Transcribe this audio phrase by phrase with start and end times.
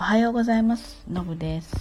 [0.00, 1.04] おはようございます。
[1.10, 1.76] のぶです。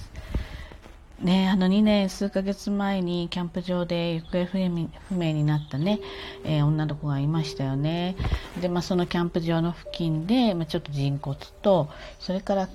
[1.22, 6.02] ねあの2年数ヶ月前にキャンプ場で行方不明不明になったね、
[6.44, 8.18] えー、女の子がいましたよね。
[8.60, 11.88] で、まあ、そのキャンプ場の付近で、まあ、ちょっと人骨と
[12.20, 12.70] それから、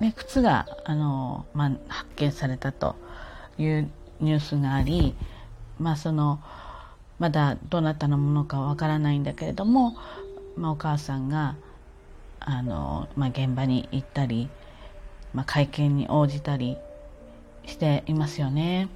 [0.00, 2.94] ね、靴があの、まあ、発見されたと
[3.56, 3.90] いう
[4.20, 5.14] ニュースがあり、
[5.78, 6.42] まあ、その
[7.18, 9.96] まだどなたのものかわからないんだけれども、
[10.56, 11.56] まあ、お母さんが
[12.38, 14.50] あの、まあ、現場に行ったり
[15.34, 16.76] まあ、会見に応じたり
[17.66, 18.88] していますよね。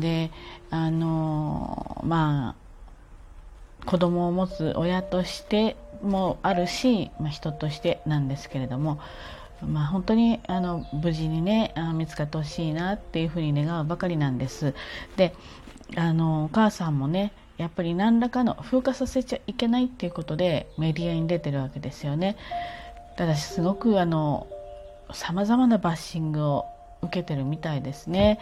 [0.00, 0.30] で
[0.70, 2.64] あのまあ
[3.86, 8.98] 子供を持つ親としてもあるし、まあ、人としてなんですけれども、
[9.62, 14.74] まあ、本当にあの無事にねあ見つかってほしいなっていうふうに願うばかりなんです。
[15.16, 15.34] で
[15.96, 22.36] あのお母さんもねやっぱり何らかの風化させちゃいけないっていうことでメディアに出てるわけですよね。
[23.16, 24.48] ただしすごくあの
[25.12, 26.66] さまざまなバッシングを
[27.02, 28.38] 受けてるみたいですね。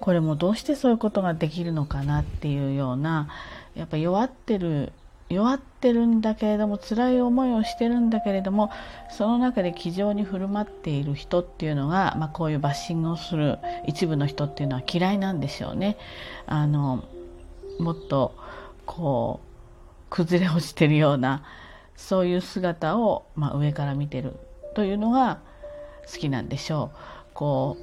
[0.00, 3.28] これもどうしてそういうことができるのかなっていうような
[3.74, 4.92] やっぱ弱ってる
[5.28, 8.70] 弱ってるんだけれども辛い思いをしてるんだけれども
[9.10, 15.96] その中で気丈に振る舞っている人っていうのが、まあ、こういうバッシングをする一部の人っていうのは嫌いなんでしょうね。
[16.46, 17.04] あの
[17.80, 18.36] もっと
[18.86, 19.46] こう
[20.10, 21.42] 崩れ落ちてるような
[21.96, 24.34] そういう姿を、まあ、上から見てる
[24.74, 25.40] というのが
[26.10, 26.98] 好きなんでしょう。
[27.34, 27.76] こ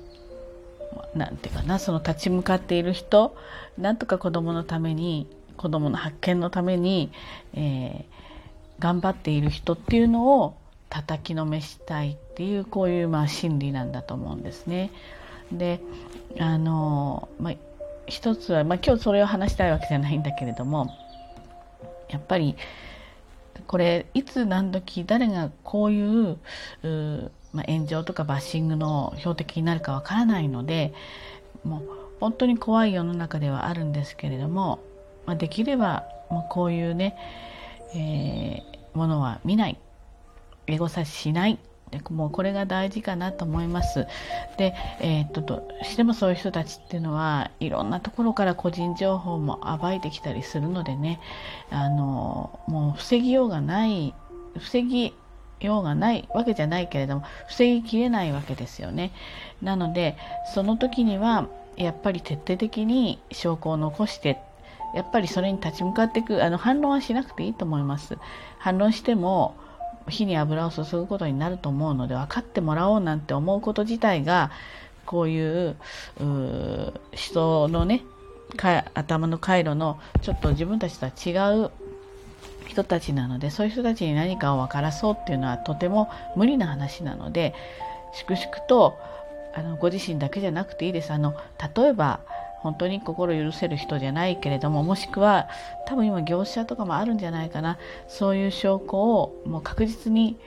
[1.16, 3.36] うなんていうかなその立ち向かっている人
[3.78, 7.12] なんとか子供のために子供の発見のために、
[7.54, 10.56] えー、頑張っている人っていうのを
[10.90, 14.92] 叩きのめしたいっていうこういうまあ心理なんだと思うんですね。
[15.52, 15.80] で
[16.40, 17.54] あの、まあ、
[18.08, 20.96] 一つは、まあ、今日それを話したいわけじゃないんだけれども
[22.10, 22.56] やっぱり
[23.68, 26.38] これいつ何時誰がこういう
[27.54, 30.94] まあ、炎上とかバッシングの標的になるかわからないので
[31.64, 34.80] もう本当に怖い世の中ではあるんですけれども、
[35.26, 37.16] まあ、できればもうこういうね、
[37.96, 39.80] えー、ものは見ない
[40.68, 41.60] エゴサしない
[41.92, 44.08] でもうこれが大事かなと思います。
[44.58, 51.20] で、えー、っとどうしてもそういう人たちっていうのはいろんなところから個人情報も暴いてきたりするのでね
[51.70, 54.16] あのもう防ぎようがない
[54.58, 55.14] 防ぎ
[55.68, 59.12] ようがないわけじゃないけれども防ぎきれないわけですよね。
[59.62, 60.18] なので
[60.54, 64.40] その時にはやっぱり徹底的に証拠を残して
[64.94, 68.18] やっぱりそれに立ち向かっていくあの反論はしなくていいと思います。
[68.60, 69.56] 反論しても
[70.10, 74.52] 火に油を注ぐことになると思うので分かってもらおうなんて思うこと自体が
[75.06, 75.76] こういう
[77.12, 78.04] 人のね
[78.94, 81.72] 頭の回路のちょっと自分たちとは違う
[82.68, 87.54] 人たちなのでそういう人たちに何かを分からそうっていうのはとても無理な話なので
[88.14, 88.98] 粛々と
[89.56, 91.12] あのご自身だけじゃなくていいです。
[91.12, 91.36] あの
[91.76, 92.20] 例えば
[92.62, 95.50] 本当に心許せる人じゃないけれどももしくは
[95.86, 97.78] 多分今業者とかもあるんじゃないかな。
[98.08, 100.38] そういう証拠をもう確実に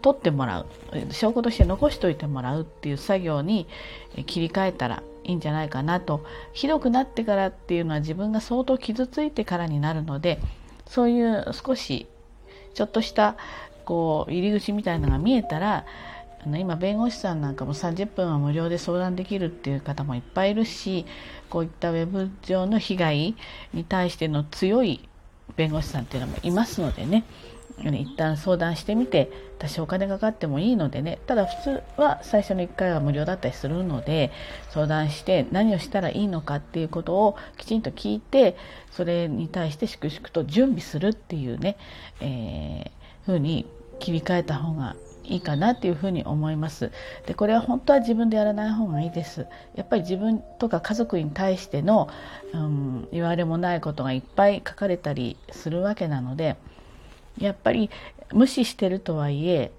[0.00, 0.66] 取ってもらう。
[1.12, 3.66] 証拠として残しておいてもらうっていう作業に
[4.26, 6.24] 切り替えたらいいんじゃないかなと。
[6.52, 10.40] ひどくなってからっていうのは自分が相当傷ついてからになるので
[10.88, 12.06] そういう少し
[12.74, 13.36] ちょっとした
[13.84, 15.86] こう入り口みたいなのが見えたら
[16.44, 21.06] あの今弁護士さんなんかも30分は無料で相談できるっていう方もいっぱいいるし
[21.50, 23.36] こういったウェブ上の被害
[23.72, 25.08] に対しての強い
[25.56, 27.24] 弁護士さんっていうのもいますのでね。
[27.78, 34.32] 一旦相談してみて多少お金かかってもいいのでねただ普通は最初の1回は無料だったりするので
[34.70, 38.56] 相談して何をしたらいいのかっていうことをきちんと聞いて
[38.90, 41.76] それに対して粛々と準備するっていうね、
[42.20, 43.66] えー、風に
[43.98, 44.96] 切り替えた方が
[45.28, 46.92] いいかなっていうふうに思います。
[47.26, 49.46] でこれは本当は自分でやらない方がいいです。
[49.74, 52.08] やっぱり自分とか家族に対しての、
[52.52, 56.56] うん、言われもないことがいっぱい書かれたりするわけなので
[57.38, 57.90] やっぱり
[58.32, 59.72] 無視してるとはいえ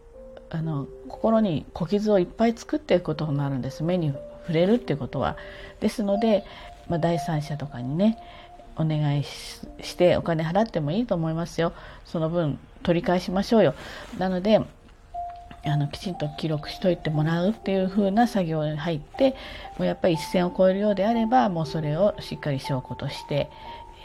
[0.50, 3.84] あの心に小傷をいっぱい作っていくことになるんです。
[3.84, 5.36] 目に触れるっていうことは。
[5.80, 6.46] ですので、
[6.88, 8.18] まあ、第三者とかにね
[8.78, 11.74] お願いしてお金払ってもいいと思いますよ。
[12.06, 13.74] その分取り返しましょうよ。
[14.18, 14.62] なので
[15.66, 19.32] あのきちんと記録しといてもらうっていう風な作業に入って
[19.78, 23.50] もうやっぱり一線を越えるようであればもうそれをしっかり証拠として、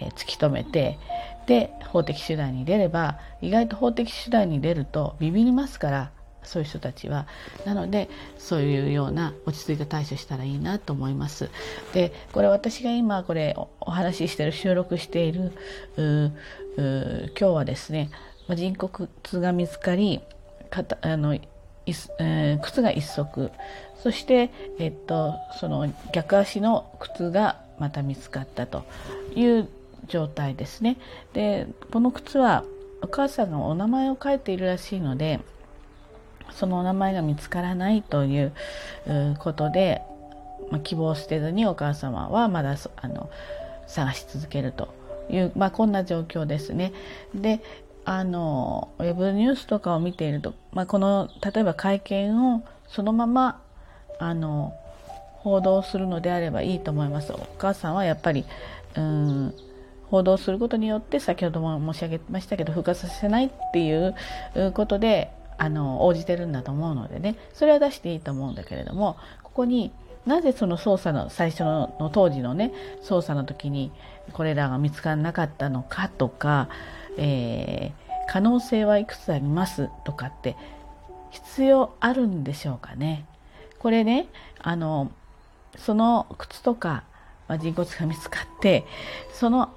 [0.02, 0.98] えー、突き止めて
[1.46, 6.10] で法的手段に出れば意外と法的手段に出るとビビりますから
[6.44, 7.26] そういう人たちは。
[7.64, 11.50] なのでそういうような落ち着いた対処したらいいなと思います。
[11.92, 15.52] でこれ私が今これお話ししてる収録している
[15.96, 16.32] 今
[17.32, 18.10] 日はですね
[18.50, 19.08] 人骨
[19.40, 20.20] が見つかり
[20.70, 21.38] かたあの
[21.84, 23.50] えー、靴が1足。
[24.02, 28.84] そして、えっと、その逆足の靴がまた見つかったと
[29.34, 29.68] いう
[30.06, 30.98] 状態ですね。
[31.32, 32.64] でこの靴は
[33.02, 35.40] お母さんがお名前を書いているらしいので
[36.52, 38.52] そのお名前が見つからないという
[39.38, 40.02] ことで、
[40.70, 43.30] まあ、希望してずにお母様はまだあの
[43.86, 44.94] 探し続けると
[45.30, 46.92] いう、まあ、こんな状況ですね。
[47.34, 47.60] で
[48.04, 53.62] あのウェブニュースとかを見ていると、まあ、この例えば会見をそのまま
[54.18, 54.74] あの
[55.36, 57.32] 報道するのであればいいと思います。
[57.32, 58.44] お母さんはやっぱり
[58.96, 59.54] うん
[60.12, 64.14] 報道することによって先ほども申し上げましたけど復活させないっていう
[64.74, 69.90] ことであの応じてるんだと思うのでねそれは出していいと思うんだけれどもここに
[70.26, 72.72] なぜその捜査の最初の当時のね
[73.02, 73.90] 捜査の時に
[74.34, 76.68] これらが見つからなかったのかとか、
[77.16, 79.88] えー、可能性はいくつあります？
[80.04, 80.56] とかって
[81.30, 83.24] 必要あるんでしょうかね。
[83.78, 84.28] これね
[84.60, 85.10] あの
[85.78, 87.02] その靴とか、
[87.48, 88.84] まあ、人骨が見つかって
[89.32, 89.70] その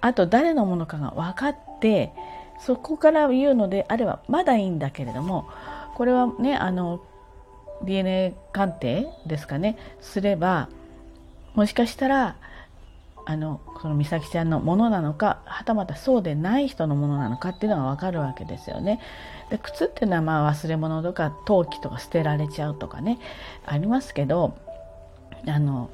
[0.00, 2.12] あと誰のものかが分かって
[2.60, 5.48] そこから言うのであればまだいいんだけれども
[5.94, 7.02] これはねあの
[7.84, 10.68] DNA 鑑定ですかねすれば
[11.54, 12.36] もしかしたら
[13.26, 19.00] あのこの美咲ちゃんのものなのかはたまたそうでない人のものなのかっていうのが分かるわけですよね。
[19.50, 23.18] で靴っていうのはまあ忘れ物とか陶器とか捨てられちゃうとかね
[23.66, 24.56] ありますけど
[25.46, 25.90] あの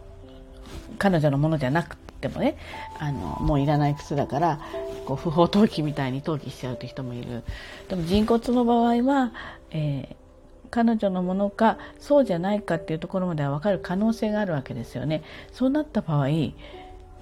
[0.98, 1.96] 彼女のものじゃなく
[2.28, 2.56] てもね
[2.98, 4.60] あのもういらない靴だから
[5.06, 7.42] こう不法投棄みたいに投棄しちゃうという人もいる
[7.88, 9.32] でも人骨の場合は、
[9.70, 10.26] えー
[10.70, 15.22] 彼女のものかそうじゃないかっていうところまでは分かる可能性があるわけですよね。
[15.52, 16.28] そうなった場合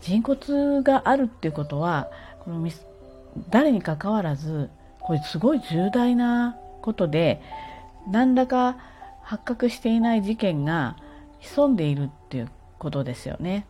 [0.01, 2.11] 人骨があるっていうことは
[2.41, 2.69] この
[3.51, 7.41] 誰にかかわらずこれすごい重大なことで
[8.11, 8.77] 何らか
[9.23, 10.97] 発覚していない事件が
[11.41, 13.67] 潜んでいるっていうことですよね。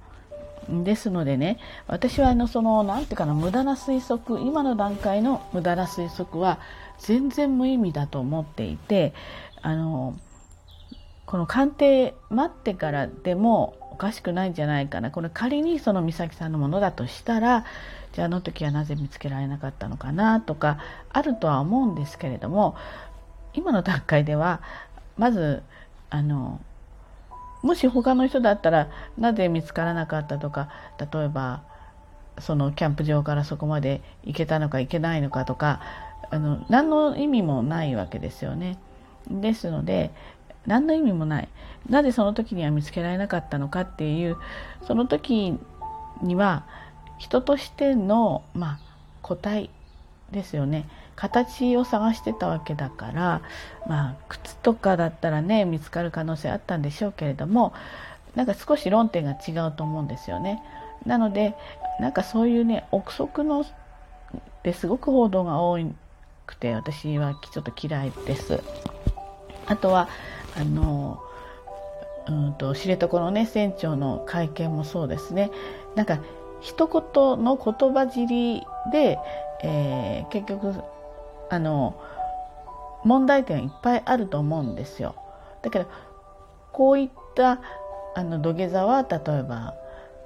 [0.68, 6.58] ですのでね私はあのその何て言うかな無駄な推測今の段階の無駄な推測は
[6.98, 9.14] 全然無意味だと思っていて
[9.62, 10.18] あの
[11.26, 15.12] この鑑定待ってからでもおかしくないんじゃないかな。
[15.12, 17.64] これ仮にその美咲さんのものだとしたら
[18.12, 20.78] じゃああの時はなぜ見つけられなかったのかなとか
[21.12, 22.76] あるとは思うんですけれども
[23.54, 24.60] 今の段階では
[25.16, 25.62] まず
[26.10, 26.60] あの
[27.64, 30.68] もし他の人だったらなぜ見つからなかったとか
[30.98, 31.62] 例えば
[32.38, 35.80] そのキャンプ場からそこまで行けたのか行けないのかとか
[36.30, 38.78] あの何の意味もないわけですよね。
[39.30, 40.10] ですので
[40.66, 41.48] 何の意味もない
[41.88, 44.36] なぜその時には見つけられなかったのかっていう
[44.86, 45.58] その時
[46.22, 46.66] には
[47.16, 48.78] 人としての、まあ、
[49.22, 49.70] 個体
[50.30, 53.42] ですよね形を探してたわけだから、
[53.86, 57.72] まあ、靴とかだったらね見つかる可能性あったんでしょうけれども
[58.34, 60.62] なんか少し論点が違うと思うんですよね。
[61.06, 61.54] なので
[62.00, 63.64] なんかそういうね憶測の
[64.62, 65.78] ですごく報道が多
[66.46, 68.60] くて私はちょっと嫌いです。
[69.66, 70.08] あとは
[70.56, 71.22] あの
[72.26, 75.50] うんと知床のね船長の会見もそうですね
[75.94, 76.18] なんか
[76.60, 79.18] 一言の言葉尻で、
[79.62, 80.74] えー、結局
[81.50, 82.00] あの
[83.04, 85.14] 問題点いっぱいあると思うんですよ。
[85.62, 85.86] だけど
[86.72, 87.60] こういった
[88.14, 89.74] あの土下座は例えば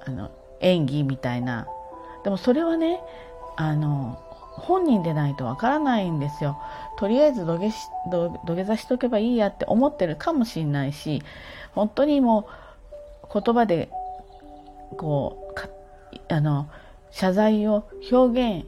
[0.05, 1.67] あの演技みたいな
[2.23, 3.01] でもそれはね
[3.55, 4.19] あの
[4.59, 6.57] 本人でないとわからないんですよ。
[6.97, 7.77] とりあえず土下し
[8.09, 11.23] 土下座しとけばいいやって思ってるかもしれないし
[11.73, 12.47] 本当にも
[13.23, 13.89] う言葉で
[14.97, 16.69] こうあの
[17.11, 18.65] 謝罪を表現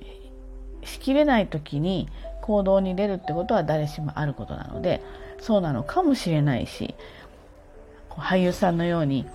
[0.89, 2.07] しきれない時に
[2.41, 5.01] 行動に出るってことは誰しもあることなので
[5.39, 6.95] そうなのかもしれないし
[8.09, 9.25] 俳優さんのように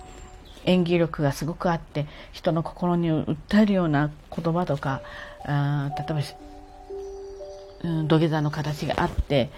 [0.65, 5.01] 演技力がすごくあって人の心に訴えるような言葉とか
[5.45, 6.21] あ例えば
[7.83, 9.49] うん、土下座の形があって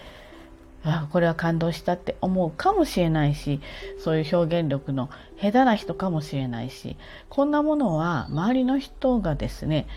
[0.84, 3.60] あこれは感動したって思うかもしれないし
[4.02, 5.10] そういう表現力の
[5.42, 6.96] 下手な人かもしれないし
[7.28, 9.88] こんなものは周りの人がですね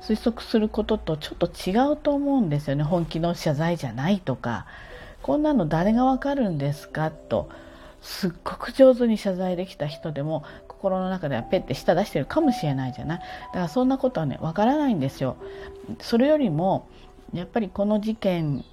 [0.00, 2.84] 推測することとちょっと違うと思うんですよね。
[2.84, 4.66] 本気の謝罪じゃないとか。
[5.22, 7.10] こんなの誰がわかるんですか？
[7.10, 7.50] と。
[8.00, 13.18] すっごく上手に謝罪できた人でも心の中ではペッて舌出してるかもしれないじゃない？
[13.18, 15.36] だからそんなことはねわからないんですよ。
[16.00, 16.88] それよりも
[17.32, 18.64] やっぱりこの事件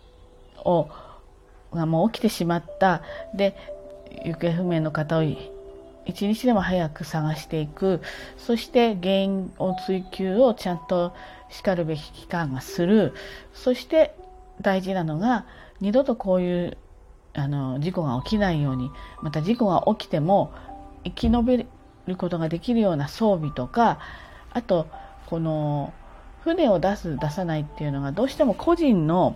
[0.63, 0.87] を
[1.73, 3.01] がもう起きてしまった。
[3.33, 3.55] で
[4.23, 5.23] 行方不明の方を
[6.05, 8.01] 一日でも早く探していく。
[8.37, 11.13] そして原因を追求をちゃんと
[11.49, 13.13] しかるべき機関がする。
[13.53, 14.15] そして
[14.61, 15.45] 大事なのが
[15.81, 16.77] 二度とこういう
[17.33, 18.91] あの事故が起きないように。
[19.21, 20.53] また事故が起きても
[21.03, 21.65] 生き延び
[22.07, 23.99] ることができるような装備とか
[24.51, 24.87] あと
[25.25, 25.93] この
[26.43, 29.35] 船を出す出さないっていうのがどうしても個人の、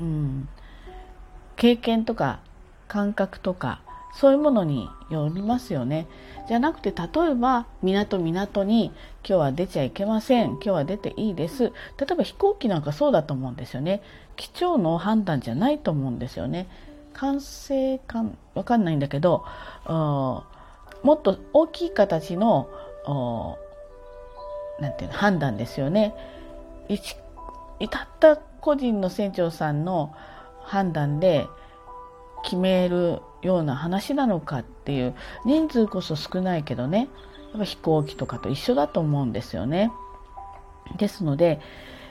[0.00, 0.48] うん、
[1.56, 2.40] 経験とか
[2.86, 3.80] 感覚とか
[4.14, 6.06] そういうものによりますよね。
[6.48, 11.64] じゃなくて例えば港港に今日は出ちゃいけません今日は出ていいです。
[11.64, 11.72] 例
[12.12, 14.02] えば飛行機なんかそうだと思うんですよね。
[14.36, 16.68] 機長の判断じゃないと思うんですよね。
[17.12, 19.44] 管制官わかんないんだけど
[19.86, 20.44] も
[21.14, 22.68] っと大きい形の
[24.80, 26.14] なんていうの判断ですよね。
[27.90, 30.14] たった個人の船長さんの
[30.62, 31.46] 判断で
[32.44, 37.08] 決めるような話なのかっていう人数こそ少ないけどね
[37.52, 39.90] やっぱ飛行機とかと一緒だと思うんですよね。
[40.98, 41.60] ですので、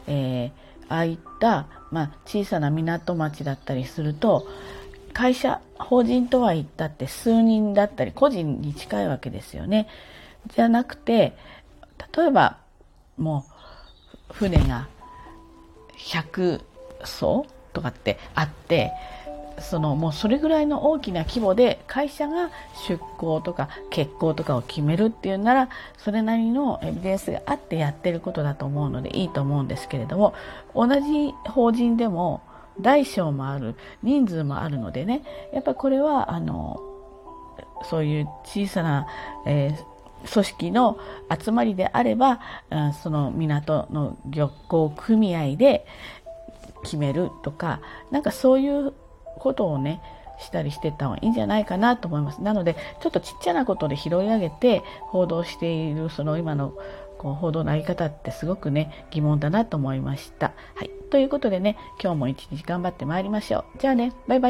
[0.08, 4.48] えー、ああいった、まあ、小さな港町だったりすると
[5.14, 9.88] 会社法人とは言ったって数人だったり個人に近いわけですよね。
[10.48, 11.38] じゃなくて
[12.16, 12.58] 例えば
[13.18, 13.46] も
[14.30, 14.88] う船が
[15.98, 16.62] 100
[17.04, 18.92] 艘とかってあって
[19.60, 22.50] そのもうそれぐらいの大きな規模で会社が
[22.88, 30.34] 出向とか欠航とかを決めるっていうならそれなりのエビデンスがあってやってることだと思うのでいいと思うんですけれども
[30.74, 32.42] 同じ法人でも
[32.82, 36.80] 大小もある人数もあるのでねやっぱこれはあの
[37.90, 39.08] そういう小さな、
[39.46, 40.98] えー、組織の
[41.44, 42.40] 集まりであれば、
[43.02, 45.86] その港の漁港組合で
[46.84, 47.82] 決めるとか
[48.12, 48.94] なんかそういう
[49.40, 50.02] ことをね
[50.40, 52.42] したりしてた方がいいんじゃないかなと思います。
[52.42, 56.74] なのでちょっとちっちゃなことで拾い上げて報道しているその今の
[57.18, 60.54] こう報道のあり方ってすごくね疑問だなと思いました。
[60.76, 60.90] はい。
[61.10, 63.80] ということでね今日も一日頑張ってまいりましょう。
[63.80, 64.42] じゃあねバイバイ。